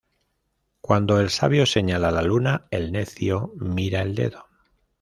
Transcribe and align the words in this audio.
Cuando 0.81 1.19
el 1.19 1.29
sabio 1.29 1.67
señala 1.67 2.09
la 2.09 2.23
luna, 2.23 2.65
el 2.71 2.91
necio 2.91 3.53
mira 3.59 4.01
el 4.01 4.15
dedo 4.15 4.47